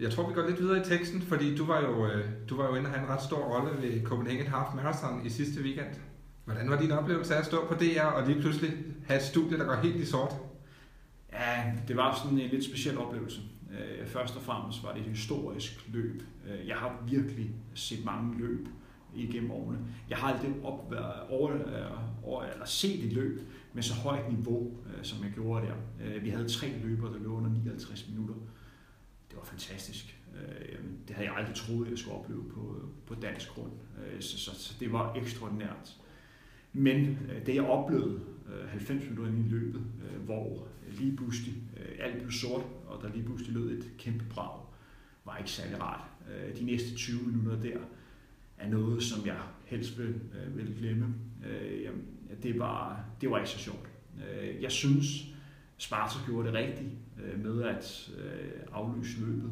Jeg 0.00 0.10
tror, 0.12 0.28
vi 0.28 0.34
går 0.34 0.46
lidt 0.46 0.60
videre 0.60 0.80
i 0.80 0.84
teksten, 0.84 1.22
fordi 1.22 1.56
du 1.56 1.66
var 1.66 1.80
jo, 1.80 2.06
øh, 2.06 2.24
du 2.48 2.56
var 2.56 2.68
jo 2.68 2.74
inde 2.74 2.86
og 2.86 2.92
have 2.92 3.04
en 3.04 3.10
ret 3.10 3.22
stor 3.22 3.38
rolle 3.38 3.82
ved 3.82 4.04
Copenhagen 4.04 4.46
Half 4.46 4.74
Marathon 4.74 5.26
i 5.26 5.28
sidste 5.28 5.60
weekend. 5.62 5.86
Hvordan 6.48 6.70
var 6.70 6.80
din 6.80 6.90
oplevelse 6.90 7.34
af 7.34 7.38
at 7.38 7.46
stå 7.46 7.66
på 7.66 7.74
DR 7.74 8.02
og 8.02 8.26
lige 8.26 8.40
pludselig 8.40 8.72
have 9.06 9.20
et 9.20 9.24
studie, 9.24 9.58
der 9.58 9.64
går 9.64 9.74
helt 9.74 9.96
i 9.96 10.06
sort? 10.06 10.32
Ja, 11.32 11.72
det 11.88 11.96
var 11.96 12.20
sådan 12.22 12.38
en 12.38 12.50
lidt 12.50 12.64
speciel 12.64 12.98
oplevelse. 12.98 13.40
Øh, 13.70 14.06
først 14.06 14.36
og 14.36 14.42
fremmest 14.42 14.82
var 14.82 14.92
det 14.92 15.00
et 15.00 15.08
historisk 15.08 15.88
løb. 15.88 16.22
Øh, 16.46 16.68
jeg 16.68 16.76
har 16.76 17.02
virkelig 17.08 17.50
set 17.74 18.04
mange 18.04 18.38
løb 18.38 18.68
igennem 19.14 19.50
årene. 19.50 19.78
Jeg 20.10 20.18
har 20.18 20.34
aldrig 20.34 20.52
op, 20.64 20.94
over, 21.28 21.52
øh, 21.52 22.24
over, 22.24 22.44
eller 22.44 22.64
set 22.64 23.04
et 23.04 23.12
løb 23.12 23.40
med 23.72 23.82
så 23.82 23.94
højt 23.94 24.32
niveau, 24.32 24.72
som 25.02 25.24
jeg 25.24 25.32
gjorde 25.34 25.66
der. 25.66 25.74
Vi 26.20 26.30
havde 26.30 26.48
tre 26.48 26.72
løber, 26.82 27.08
der 27.08 27.18
løb 27.18 27.30
under 27.30 27.50
59 27.50 28.08
minutter. 28.08 28.34
Det 29.30 29.36
var 29.36 29.44
fantastisk. 29.44 30.18
Det 31.08 31.16
havde 31.16 31.28
jeg 31.28 31.36
aldrig 31.36 31.56
troet, 31.56 31.90
jeg 31.90 31.98
skulle 31.98 32.16
opleve 32.16 32.44
på, 32.54 32.76
på 33.06 33.14
dansk 33.14 33.48
grund. 33.48 33.72
Så, 34.20 34.38
så, 34.38 34.50
så 34.54 34.74
det 34.80 34.92
var 34.92 35.14
ekstraordinært. 35.14 35.96
Men 36.72 37.18
øh, 37.30 37.46
det 37.46 37.54
jeg 37.54 37.64
oplevede 37.64 38.20
øh, 38.48 38.68
90 38.68 39.10
minutter 39.10 39.32
i 39.32 39.48
løbet, 39.48 39.80
øh, 39.80 40.20
hvor 40.24 40.68
lige 40.90 41.16
pludselig 41.16 41.54
alt 41.98 42.16
blev 42.18 42.30
sort, 42.30 42.62
og 42.86 43.02
der 43.02 43.12
lige 43.12 43.24
pludselig 43.24 43.52
lød 43.54 43.78
et 43.78 43.90
kæmpe 43.98 44.24
brag, 44.30 44.60
var 45.24 45.36
ikke 45.36 45.50
særlig 45.50 45.82
rart. 45.82 46.04
De 46.58 46.64
næste 46.64 46.94
20 46.94 47.22
minutter 47.22 47.60
der 47.60 47.78
er 48.58 48.68
noget, 48.68 49.02
som 49.02 49.26
jeg 49.26 49.40
helst 49.64 49.98
vil, 49.98 50.14
vil 50.54 50.74
glemme. 50.78 51.14
Det, 52.42 52.58
var, 52.58 53.04
det 53.20 53.30
var 53.30 53.38
ikke 53.38 53.50
så 53.50 53.58
sjovt. 53.58 53.90
Jeg 54.60 54.72
synes, 54.72 55.06
Sparta 55.76 56.18
gjorde 56.26 56.48
det 56.48 56.54
rigtigt 56.54 56.88
med 57.44 57.62
at 57.62 58.10
aflyse 58.72 59.20
løbet. 59.20 59.50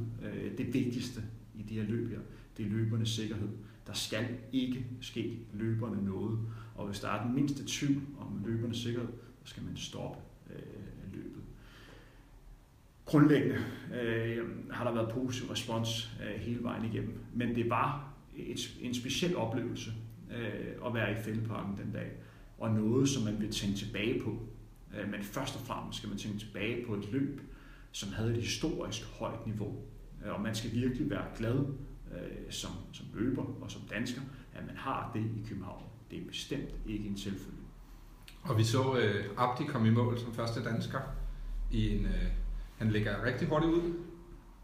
Det 0.59 0.75
vigtigste 0.75 1.23
i 1.55 1.63
det 1.63 1.77
her 1.77 1.85
løb 1.85 2.11
her, 2.11 2.21
det 2.57 2.67
er 2.67 2.71
løbernes 2.71 3.09
sikkerhed. 3.09 3.49
Der 3.87 3.93
skal 3.93 4.27
ikke 4.53 4.87
ske 5.01 5.39
løberne 5.53 6.05
noget. 6.05 6.39
Og 6.75 6.87
hvis 6.87 7.01
der 7.01 7.09
er 7.09 7.25
den 7.25 7.35
mindste 7.35 7.63
tvivl 7.67 8.03
om 8.19 8.43
løbernes 8.47 8.79
sikkerhed, 8.79 9.09
så 9.45 9.51
skal 9.51 9.63
man 9.63 9.77
stoppe 9.77 10.19
øh, 10.51 10.87
grundlæggende 13.07 13.59
øh, 14.03 14.45
har 14.71 14.85
der 14.85 14.93
været 14.93 15.15
positiv 15.15 15.51
respons 15.51 16.11
øh, 16.23 16.41
hele 16.41 16.63
vejen 16.63 16.85
igennem. 16.85 17.19
Men 17.35 17.55
det 17.55 17.71
var 17.71 18.15
et, 18.37 18.77
en 18.81 18.95
speciel 18.95 19.37
oplevelse 19.37 19.91
øh, 20.31 20.87
at 20.87 20.95
være 20.95 21.13
i 21.13 21.15
Fældeparken 21.15 21.77
den 21.85 21.93
dag, 21.93 22.11
og 22.59 22.71
noget, 22.71 23.09
som 23.09 23.23
man 23.23 23.41
vil 23.41 23.53
tænke 23.53 23.77
tilbage 23.77 24.23
på. 24.23 24.39
Øh, 24.97 25.11
men 25.11 25.23
først 25.23 25.57
og 25.57 25.61
fremmest 25.61 25.99
skal 25.99 26.09
man 26.09 26.19
tænke 26.19 26.39
tilbage 26.39 26.87
på 26.87 26.95
et 26.95 27.13
løb, 27.13 27.41
som 27.93 28.13
havde 28.13 28.31
et 28.31 28.43
historisk 28.43 29.05
højt 29.05 29.47
niveau. 29.47 29.75
Øh, 30.25 30.33
og 30.33 30.41
man 30.41 30.55
skal 30.55 30.73
virkelig 30.73 31.11
være 31.11 31.25
glad 31.39 31.65
øh, 32.17 32.51
som, 32.51 32.71
som 32.93 33.07
løber 33.15 33.43
og 33.61 33.71
som 33.71 33.83
dansker, 33.91 34.21
at 34.55 34.67
man 34.67 34.77
har 34.77 35.11
det 35.15 35.21
i 35.21 35.49
København. 35.49 35.83
Det 36.11 36.19
er 36.19 36.27
bestemt 36.27 36.75
ikke 36.87 37.09
en 37.09 37.19
selvfølge. 37.19 37.57
Og 38.43 38.59
vi 38.59 38.65
så 38.65 38.99
øh, 38.99 39.25
Abdi 39.37 39.65
komme 39.65 39.89
i 39.89 39.91
mål 39.91 40.19
som 40.19 40.35
første 40.35 40.65
dansker 40.65 41.01
i 41.73 41.97
en 41.97 42.05
øh, 42.05 42.27
han 42.77 42.91
ligger 42.91 43.25
rigtig 43.25 43.49
hurtigt 43.49 43.73
ud, 43.73 43.93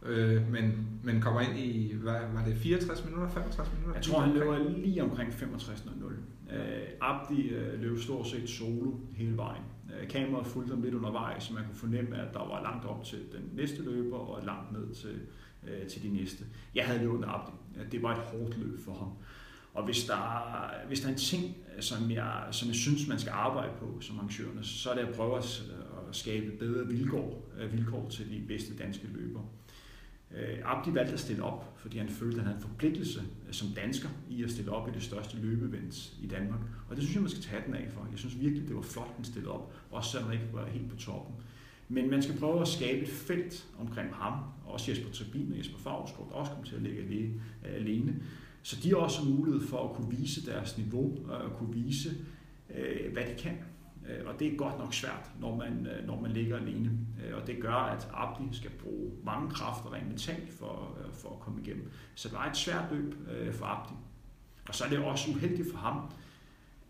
øh, 0.03 0.53
men, 0.53 0.89
men 1.03 1.21
kommer 1.21 1.41
ind 1.41 1.59
i, 1.59 1.95
hvad 1.95 2.21
var 2.35 2.45
det, 2.45 2.57
64 2.57 3.05
minutter, 3.05 3.29
65 3.29 3.73
minutter? 3.73 3.95
Jeg 3.95 4.05
tror, 4.05 4.21
han 4.21 4.35
løber 4.35 4.59
lige 4.59 5.03
omkring 5.03 5.33
65.00. 5.33 6.55
Øh, 6.55 6.83
Abdi 7.01 7.49
øh, 7.49 7.81
løb 7.81 7.99
stort 7.99 8.27
set 8.27 8.49
solo 8.51 8.93
hele 9.15 9.37
vejen. 9.37 9.63
Øh, 10.01 10.09
kameraet 10.09 10.47
fulgte 10.47 10.71
ham 10.71 10.83
lidt 10.83 10.95
undervejs, 10.95 11.43
så 11.43 11.55
man 11.55 11.65
kunne 11.65 11.75
fornemme, 11.75 12.17
at 12.17 12.35
der 12.35 12.39
var 12.39 12.63
langt 12.63 12.85
op 12.85 13.05
til 13.05 13.19
den 13.19 13.51
næste 13.53 13.83
løber 13.83 14.17
og 14.17 14.45
langt 14.45 14.73
ned 14.73 14.95
til, 14.95 15.21
øh, 15.69 15.87
til 15.87 16.03
de 16.03 16.09
næste. 16.09 16.45
Jeg 16.75 16.87
havde 16.87 17.01
løbet 17.01 17.25
Abdi. 17.27 17.53
Det 17.93 18.03
var 18.03 18.17
et 18.17 18.23
hårdt 18.23 18.59
løb 18.59 18.85
for 18.85 18.95
ham. 18.95 19.13
Og 19.75 19.85
hvis 19.85 20.05
der, 20.05 20.71
hvis 20.87 21.01
der 21.01 21.09
er 21.09 21.13
en 21.13 21.19
ting, 21.19 21.57
som 21.81 22.11
jeg, 22.11 22.49
som 22.51 22.69
jeg 22.69 22.77
synes, 22.77 23.09
man 23.09 23.19
skal 23.19 23.33
arbejde 23.33 23.73
på 23.79 24.01
som 24.01 24.17
arrangørerne, 24.17 24.65
så 24.65 24.91
er 24.91 24.95
det 24.95 25.03
at 25.03 25.15
prøve 25.15 25.39
at, 25.39 25.63
øh, 25.71 26.09
at 26.09 26.17
skabe 26.17 26.51
bedre 26.59 26.87
vilkår, 26.87 27.53
øh, 27.59 27.73
vilkår 27.73 28.09
til 28.09 28.31
de 28.31 28.45
bedste 28.49 28.77
danske 28.77 29.07
løbere. 29.07 29.45
Øh, 30.37 30.59
Abdi 30.65 30.95
valgte 30.95 31.13
at 31.13 31.21
stille 31.21 31.43
op, 31.43 31.75
fordi 31.77 31.99
han 31.99 32.09
følte, 32.09 32.37
at 32.37 32.43
han 32.43 32.47
havde 32.47 32.65
en 32.65 32.71
forpligtelse 32.71 33.23
som 33.51 33.69
dansker 33.77 34.09
i 34.31 34.43
at 34.43 34.51
stille 34.51 34.73
op 34.73 34.89
i 34.89 34.93
det 34.93 35.03
største 35.03 35.37
løbevent 35.37 36.13
i 36.23 36.27
Danmark. 36.27 36.61
Og 36.89 36.97
det 36.97 37.05
synes 37.05 37.15
jeg, 37.15 37.23
man 37.23 37.31
skal 37.31 37.43
tage 37.43 37.63
den 37.67 37.75
af 37.75 37.89
for. 37.91 38.07
Jeg 38.11 38.19
synes 38.19 38.41
virkelig, 38.41 38.69
det 38.69 38.77
var 38.77 38.83
flot, 38.83 39.09
at 39.09 39.15
han 39.17 39.25
stillede 39.25 39.53
op, 39.53 39.75
også 39.91 40.11
selvom 40.11 40.31
han 40.31 40.41
ikke 40.41 40.53
var 40.53 40.67
helt 40.67 40.91
på 40.91 40.97
toppen. 40.97 41.35
Men 41.93 42.11
man 42.11 42.23
skal 42.23 42.39
prøve 42.39 42.61
at 42.61 42.69
skabe 42.69 43.03
et 43.03 43.09
felt 43.09 43.67
omkring 43.81 44.15
ham, 44.15 44.35
også 44.67 44.91
Jesper 44.91 45.11
Turbin 45.11 45.53
og 45.53 45.59
Jesper 45.59 45.79
Favsgaard, 45.79 46.29
der 46.29 46.35
også 46.35 46.53
kommer 46.53 46.67
til 46.67 46.77
at 46.77 46.83
ligge 46.83 47.03
øh, 47.67 47.75
alene. 47.75 48.23
Så 48.63 48.77
de 48.83 48.89
har 48.89 48.97
også 48.97 49.25
mulighed 49.25 49.61
for 49.69 49.89
at 49.89 49.97
kunne 49.97 50.11
vise 50.19 50.47
deres 50.47 50.79
niveau, 50.79 51.19
øh, 51.25 51.31
og 51.31 51.57
kunne 51.59 51.75
vise, 51.75 52.11
øh, 52.75 53.13
hvad 53.13 53.23
de 53.23 53.35
kan. 53.39 53.59
Og 54.27 54.39
det 54.39 54.53
er 54.53 54.57
godt 54.57 54.79
nok 54.79 54.95
svært, 54.95 55.31
når 55.41 55.57
man, 55.57 55.89
når 56.07 56.21
man 56.21 56.31
ligger 56.31 56.57
alene. 56.57 56.91
Og 57.35 57.47
det 57.47 57.61
gør, 57.61 57.75
at 57.75 58.09
Abdi 58.15 58.57
skal 58.57 58.71
bruge 58.71 59.11
mange 59.25 59.51
kræfter 59.51 59.93
rent 59.93 60.09
mentalt 60.09 60.53
for, 60.53 60.99
for 61.13 61.29
at 61.29 61.41
komme 61.41 61.61
igennem. 61.61 61.91
Så 62.15 62.29
det 62.29 62.37
var 62.37 62.51
et 62.51 62.57
svært 62.57 62.85
løb 62.93 63.15
for 63.53 63.67
Abdi. 63.67 63.95
Og 64.69 64.75
så 64.75 64.85
er 64.85 64.89
det 64.89 64.99
også 64.99 65.31
uheldigt 65.31 65.71
for 65.71 65.79
ham, 65.79 66.11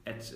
at, 0.07 0.33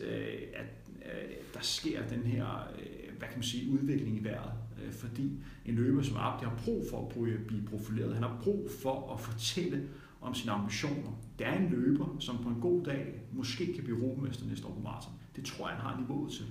at 0.55 0.86
Øh, 1.05 1.31
der 1.55 1.61
sker 1.61 2.07
den 2.09 2.23
her 2.23 2.69
øh, 2.79 3.19
hvad 3.19 3.29
kan 3.29 3.37
man 3.37 3.43
sige, 3.43 3.73
udvikling 3.73 4.17
i 4.17 4.25
vejret. 4.25 4.53
Øh, 4.85 4.93
fordi 4.93 5.33
en 5.65 5.75
løber 5.75 6.03
som 6.03 6.17
Abdi 6.17 6.45
har 6.45 6.61
brug 6.65 6.85
for 6.91 7.03
at 7.03 7.47
blive 7.47 7.65
profileret. 7.67 8.15
Han 8.15 8.23
har 8.23 8.39
brug 8.43 8.71
for 8.83 9.13
at 9.13 9.21
fortælle 9.21 9.89
om 10.21 10.35
sine 10.35 10.53
ambitioner. 10.53 11.11
Det 11.39 11.47
er 11.47 11.53
en 11.53 11.71
løber, 11.71 12.17
som 12.19 12.39
på 12.43 12.49
en 12.49 12.61
god 12.61 12.85
dag 12.85 13.21
måske 13.33 13.75
kan 13.75 13.85
blive 13.85 13.99
europamester 13.99 14.47
næste 14.47 14.67
år 14.67 14.75
på 14.75 14.81
maraton. 14.81 15.13
Det 15.37 15.45
tror 15.45 15.69
jeg, 15.69 15.77
han 15.77 15.91
har 15.91 16.01
niveauet 16.01 16.33
til. 16.33 16.47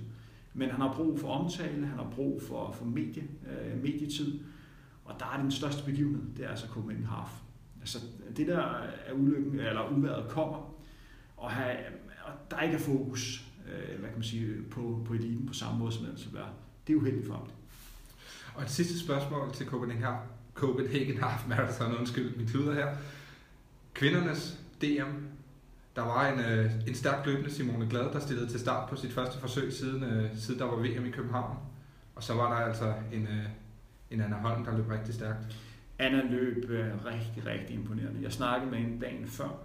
Men 0.54 0.70
han 0.70 0.80
har 0.80 0.94
brug 0.94 1.20
for 1.20 1.28
omtale, 1.28 1.86
han 1.86 1.98
har 1.98 2.10
brug 2.10 2.42
for, 2.42 2.72
for 2.72 2.84
medie, 2.84 3.22
øh, 3.22 3.82
medietid, 3.82 4.40
og 5.04 5.20
der 5.20 5.26
er 5.36 5.42
den 5.42 5.50
største 5.50 5.84
begivenhed, 5.84 6.22
det 6.36 6.44
er 6.44 6.48
altså 6.48 6.66
Copenhagen 6.66 7.06
Half. 7.06 7.30
Altså 7.80 7.98
det 8.36 8.46
der 8.46 8.58
er 9.06 9.12
ulykken, 9.14 9.60
eller 9.60 9.90
uværet 9.90 10.28
kommer, 10.28 10.74
og, 11.36 11.50
have, 11.50 11.76
og 12.24 12.32
der 12.50 12.60
ikke 12.60 12.74
er 12.74 12.80
fokus 12.80 13.45
øh, 13.66 13.98
hvad 13.98 14.08
kan 14.08 14.18
man 14.18 14.22
sige, 14.22 14.62
på, 14.70 15.02
på 15.06 15.14
eliten 15.14 15.46
på 15.46 15.54
samme 15.54 15.78
måde, 15.78 15.92
som 15.92 16.02
det 16.04 16.08
ellers 16.08 16.34
være. 16.34 16.48
Det 16.86 16.92
er 16.92 16.96
uheldigt 16.96 17.26
for 17.26 17.34
ham. 17.34 17.48
Og 18.54 18.62
et 18.62 18.70
sidste 18.70 18.98
spørgsmål 18.98 19.52
til 19.52 19.66
Copenhagen, 19.66 20.16
Copenhagen 20.54 21.18
Half 21.18 21.48
Marathon, 21.48 21.96
undskyld, 21.98 22.36
mit 22.36 22.50
kluder 22.50 22.74
her. 22.74 22.96
Kvindernes 23.94 24.60
DM 24.82 25.36
der 25.96 26.02
var 26.02 26.32
en, 26.32 26.40
øh, 26.40 26.70
en 26.88 26.94
stærk 26.94 27.26
løbende 27.26 27.50
Simone 27.50 27.86
Glad, 27.90 28.12
der 28.12 28.20
stillede 28.20 28.48
til 28.48 28.60
start 28.60 28.88
på 28.88 28.96
sit 28.96 29.12
første 29.12 29.38
forsøg, 29.38 29.72
siden, 29.72 30.04
øh, 30.04 30.36
siden 30.36 30.60
der 30.60 30.66
var 30.66 30.76
VM 30.76 31.06
i 31.06 31.10
København. 31.10 31.56
Og 32.14 32.22
så 32.22 32.34
var 32.34 32.48
der 32.54 32.66
altså 32.66 32.94
en, 33.12 33.22
øh, 33.22 33.44
en 34.10 34.20
Anna 34.20 34.36
Holm, 34.36 34.64
der 34.64 34.76
løb 34.76 34.90
rigtig 34.90 35.14
stærkt. 35.14 35.58
Anna 35.98 36.22
løb 36.30 36.70
øh, 36.70 37.04
rigtig, 37.04 37.46
rigtig 37.46 37.74
imponerende. 37.76 38.22
Jeg 38.22 38.32
snakkede 38.32 38.70
med 38.70 38.78
hende 38.78 39.00
dagen 39.00 39.26
før, 39.26 39.58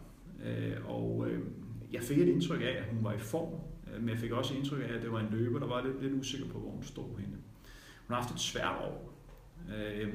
øh, 0.45 0.75
og 0.85 1.27
øh, 1.29 1.39
jeg 1.91 2.01
fik 2.01 2.17
et 2.17 2.27
indtryk 2.27 2.61
af, 2.61 2.77
at 2.77 2.83
hun 2.93 3.03
var 3.03 3.13
i 3.13 3.19
form, 3.19 3.53
Øh, 3.93 3.99
men 3.99 4.09
jeg 4.09 4.17
fik 4.17 4.31
også 4.31 4.53
indtryk 4.53 4.81
af, 4.89 4.93
at 4.93 5.01
det 5.01 5.11
var 5.11 5.19
en 5.19 5.27
løber, 5.31 5.59
der 5.59 5.67
var 5.67 5.85
lidt, 5.85 6.01
lidt 6.01 6.13
usikker 6.13 6.47
på, 6.47 6.59
hvor 6.59 6.69
hun 6.69 6.83
stod 6.83 7.19
henne. 7.19 7.35
Hun 8.07 8.15
har 8.15 8.21
haft 8.21 8.33
et 8.33 8.39
svært 8.39 8.75
år. 8.81 9.13
Øh, 9.77 10.13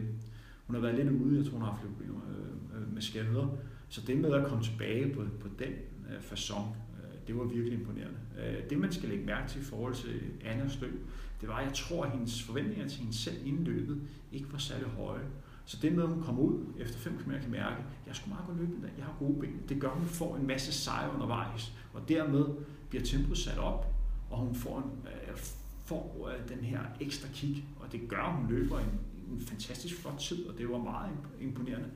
hun 0.66 0.74
har 0.74 0.82
været 0.82 0.94
lidt 0.94 1.08
ude, 1.08 1.36
jeg 1.36 1.44
tror, 1.44 1.52
hun 1.52 1.62
har 1.62 1.70
haft 1.70 1.82
lidt 1.82 1.96
problemer 1.96 2.20
øh, 2.28 2.82
øh, 2.82 2.94
med 2.94 3.02
skader. 3.02 3.56
Så 3.88 4.00
det 4.06 4.18
med 4.18 4.32
at 4.32 4.46
komme 4.46 4.64
tilbage 4.64 5.14
på, 5.14 5.24
på 5.40 5.48
den 5.58 5.72
øh, 6.08 6.14
øh, 6.14 7.26
det 7.26 7.36
var 7.36 7.44
virkelig 7.44 7.78
imponerende. 7.78 8.18
Øh, 8.38 8.70
det 8.70 8.78
man 8.78 8.92
skal 8.92 9.08
lægge 9.08 9.24
mærke 9.24 9.48
til 9.48 9.60
i 9.60 9.64
forhold 9.64 9.94
til 9.94 10.20
Annas 10.44 10.80
løb, 10.80 11.08
det 11.40 11.48
var, 11.48 11.56
at 11.56 11.66
jeg 11.66 11.74
tror, 11.74 12.04
at 12.04 12.10
hendes 12.10 12.42
forventninger 12.42 12.88
til 12.88 12.98
hende 12.98 13.14
selv 13.16 13.36
inden 13.46 13.64
løbet 13.64 14.00
ikke 14.32 14.52
var 14.52 14.58
særlig 14.58 14.86
høje. 14.86 15.24
Så 15.66 15.78
det 15.82 15.92
med, 15.92 16.02
at 16.02 16.08
hun 16.08 16.22
kom 16.22 16.38
ud 16.38 16.64
efter 16.78 16.98
5 16.98 17.18
km, 17.18 17.30
kan 17.30 17.50
mærke, 17.50 17.76
at 17.76 18.06
jeg 18.06 18.16
skulle 18.16 18.34
meget 18.34 18.46
godt 18.46 18.58
løbe 18.58 18.72
den 18.72 18.90
jeg 18.98 19.04
har 19.04 19.16
gode 19.18 19.40
ben. 19.40 19.62
Det 19.68 19.80
gør, 19.80 19.88
at 19.88 19.96
hun 19.96 20.06
får 20.06 20.36
en 20.36 20.46
masse 20.46 20.72
sejre 20.72 21.14
undervejs, 21.14 21.72
og 21.94 22.08
dermed 22.08 22.44
bliver 22.88 23.04
tempoet 23.04 23.38
sat 23.38 23.58
op, 23.58 23.94
og 24.30 24.38
hun 24.38 24.54
får, 24.54 24.78
en, 24.78 25.08
øh, 25.08 25.36
får 25.84 26.28
øh, 26.30 26.48
den 26.48 26.64
her 26.64 26.80
ekstra 27.00 27.28
kick, 27.34 27.64
og 27.80 27.92
det 27.92 28.00
gør, 28.08 28.22
at 28.22 28.32
hun 28.32 28.50
løber 28.50 28.78
en, 28.78 29.00
en 29.32 29.40
fantastisk 29.40 30.00
flot 30.00 30.18
tid, 30.18 30.46
og 30.46 30.58
det 30.58 30.68
var 30.68 30.78
meget 30.78 31.10
imponerende. 31.40 31.88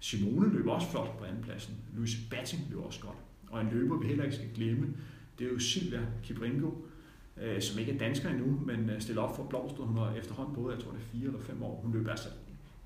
Simone 0.00 0.52
løber 0.52 0.72
også 0.72 0.90
flot 0.90 1.18
på 1.18 1.24
andenpladsen. 1.24 1.74
Louise 1.94 2.18
Batting 2.30 2.62
løber 2.70 2.82
også 2.82 3.00
godt. 3.00 3.16
Og 3.50 3.60
en 3.60 3.68
løber, 3.72 3.98
vi 3.98 4.06
heller 4.06 4.24
ikke 4.24 4.36
skal 4.36 4.48
glemme, 4.54 4.94
det 5.38 5.46
er 5.46 5.52
jo 5.52 5.58
Silvia 5.58 6.00
Kibringo, 6.22 6.70
øh, 7.36 7.62
som 7.62 7.78
ikke 7.78 7.92
er 7.92 7.98
dansker 7.98 8.30
endnu, 8.30 8.60
men 8.66 8.90
øh, 8.90 9.00
stiller 9.00 9.22
op 9.22 9.36
for 9.36 9.46
Blomster. 9.46 9.82
Hun 9.82 9.96
har 9.96 10.14
efterhånden 10.14 10.54
både, 10.54 10.74
jeg 10.74 10.84
tror 10.84 10.92
det 10.92 11.00
er 11.00 11.04
fire 11.04 11.26
eller 11.26 11.40
fem 11.40 11.62
år. 11.62 11.80
Hun 11.82 11.92
løber 11.92 12.10
altså 12.10 12.28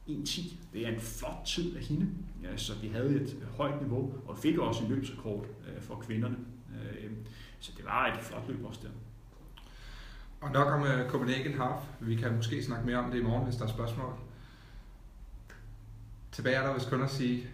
1.10. 0.08 0.54
Det 0.72 0.86
er 0.86 0.90
en 0.90 1.00
flot 1.00 1.44
tid 1.46 1.76
af 1.76 1.82
hende. 1.82 2.08
Ja, 2.42 2.56
så 2.56 2.72
vi 2.82 2.88
havde 2.88 3.20
et 3.20 3.36
højt 3.56 3.80
niveau, 3.80 4.14
og 4.26 4.38
fik 4.38 4.58
også 4.58 4.84
en 4.84 4.90
løbsrekord 4.90 5.46
øh, 5.68 5.82
for 5.82 5.94
kvinderne. 5.94 6.36
Så 7.60 7.72
det 7.76 7.84
var 7.84 8.06
et 8.06 8.22
flot 8.22 8.48
løb 8.48 8.64
også 8.64 8.80
der. 8.82 8.88
Og 10.40 10.52
nok 10.52 10.68
om 10.68 11.08
Copenhagen 11.08 11.52
Half. 11.52 11.82
Vi 12.00 12.16
kan 12.16 12.36
måske 12.36 12.64
snakke 12.64 12.86
mere 12.86 12.96
om 12.96 13.10
det 13.10 13.18
i 13.18 13.22
morgen, 13.22 13.44
hvis 13.44 13.56
der 13.56 13.64
er 13.64 13.68
spørgsmål. 13.68 14.14
Tilbage 16.32 16.56
er 16.56 16.66
der 16.66 16.74
vist 16.74 16.90
kun 16.90 17.02
at 17.02 17.10
sige, 17.10 17.46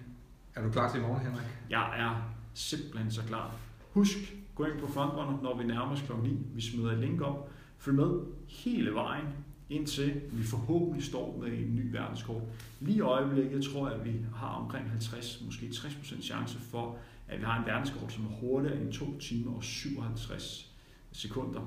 er 0.54 0.62
du 0.62 0.70
klar 0.70 0.90
til 0.90 0.98
i 0.98 1.02
morgen, 1.02 1.26
Henrik? 1.26 1.46
Jeg 1.70 2.00
er 2.00 2.34
simpelthen 2.54 3.10
så 3.10 3.22
klar. 3.22 3.54
Husk, 3.90 4.18
gå 4.54 4.64
ind 4.64 4.80
på 4.80 4.92
Frontrunner, 4.92 5.42
når 5.42 5.56
vi 5.58 5.64
nærmer 5.64 5.92
os 5.92 6.02
kl. 6.02 6.12
9. 6.22 6.38
Vi 6.54 6.60
smider 6.60 6.92
et 6.92 6.98
link 6.98 7.20
op. 7.20 7.50
Følg 7.78 7.96
med 7.96 8.20
hele 8.48 8.94
vejen, 8.94 9.26
indtil 9.70 10.20
vi 10.32 10.44
forhåbentlig 10.44 11.04
står 11.04 11.38
med 11.40 11.52
en 11.52 11.76
ny 11.76 11.92
verdenskort. 11.92 12.42
Lige 12.80 12.96
i 12.96 13.00
øjeblikket 13.00 13.64
tror 13.64 13.88
jeg, 13.88 13.98
at 13.98 14.04
vi 14.04 14.12
har 14.34 14.48
omkring 14.48 14.90
50, 14.90 15.42
måske 15.44 15.66
60% 15.66 16.22
chance 16.22 16.58
for, 16.58 16.98
at 17.28 17.38
vi 17.38 17.44
har 17.44 17.58
en 17.58 17.66
verdenskort, 17.66 18.12
som 18.12 18.24
er 18.24 18.30
hurtigere 18.30 18.80
end 18.80 18.92
2 18.92 19.18
timer 19.18 19.56
og 19.56 19.64
57 19.64 20.74
sekunder 21.12 21.60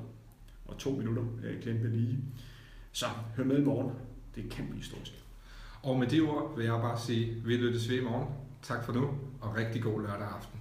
og 0.66 0.78
2 0.78 0.92
minutter, 0.92 1.24
øh, 1.44 1.62
glemte 1.62 1.90
lige. 1.90 2.20
Så 2.92 3.06
hør 3.36 3.44
med 3.44 3.58
i 3.58 3.64
morgen. 3.64 3.92
Det 4.36 4.50
kan 4.50 4.66
blive 4.66 4.78
historisk. 4.78 5.14
Og 5.84 6.00
med 6.00 6.08
det 6.08 6.22
ord 6.22 6.58
vil 6.58 6.66
jeg 6.66 6.74
bare 6.74 7.00
sige, 7.00 7.34
vi 7.46 7.58
lyttes 7.58 7.90
ved 7.90 8.02
i 8.02 8.04
morgen. 8.04 8.28
Tak 8.62 8.86
for 8.86 8.94
nu, 8.94 9.10
og 9.42 9.56
rigtig 9.56 9.84
god 9.84 10.02
lørdag 10.02 10.28
aften. 10.28 10.61